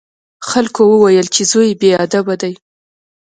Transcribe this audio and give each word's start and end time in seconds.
خلکو 0.49 0.81
وویل 0.87 1.27
چې 1.35 1.41
زوی 1.51 1.67
یې 1.71 1.77
بې 1.79 1.91
ادبه 2.05 2.35
دی. 2.41 2.53